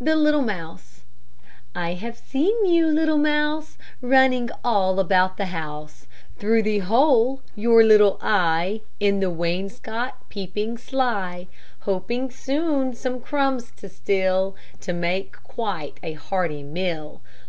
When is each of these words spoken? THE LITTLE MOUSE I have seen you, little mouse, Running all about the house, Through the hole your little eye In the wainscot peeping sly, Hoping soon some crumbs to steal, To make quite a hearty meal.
THE 0.00 0.16
LITTLE 0.16 0.42
MOUSE 0.42 1.04
I 1.76 1.92
have 1.94 2.18
seen 2.18 2.66
you, 2.66 2.88
little 2.88 3.18
mouse, 3.18 3.78
Running 4.02 4.50
all 4.64 4.98
about 4.98 5.36
the 5.36 5.46
house, 5.54 6.08
Through 6.40 6.64
the 6.64 6.80
hole 6.80 7.40
your 7.54 7.84
little 7.84 8.18
eye 8.20 8.80
In 8.98 9.20
the 9.20 9.30
wainscot 9.30 10.16
peeping 10.28 10.76
sly, 10.76 11.46
Hoping 11.82 12.32
soon 12.32 12.96
some 12.96 13.20
crumbs 13.20 13.70
to 13.76 13.88
steal, 13.88 14.56
To 14.80 14.92
make 14.92 15.40
quite 15.44 16.00
a 16.02 16.14
hearty 16.14 16.64
meal. 16.64 17.20